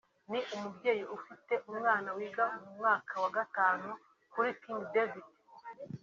ni 0.29 0.39
umubyeyi 0.55 1.03
ufite 1.17 1.53
umwana 1.71 2.09
wiga 2.17 2.45
mu 2.61 2.67
mwaka 2.77 3.13
wa 3.23 3.29
Gatanu 3.37 3.89
kuri 4.33 4.49
King 4.61 4.81
David 4.93 5.25